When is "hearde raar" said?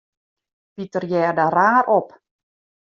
1.11-1.85